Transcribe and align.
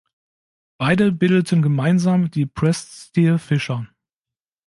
Beide 0.79 1.11
bildeten 1.11 1.61
gemeinsam 1.61 2.31
die 2.31 2.47
"Pressed 2.47 2.91
Steel 2.91 3.37
Fisher". 3.37 3.85